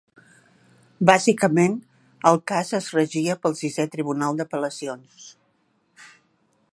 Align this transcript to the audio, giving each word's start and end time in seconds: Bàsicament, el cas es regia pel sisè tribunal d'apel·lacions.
Bàsicament, 1.09 1.75
el 2.31 2.41
cas 2.51 2.73
es 2.79 2.89
regia 2.97 3.37
pel 3.43 3.57
sisè 3.61 3.87
tribunal 3.97 4.39
d'apel·lacions. 4.41 5.31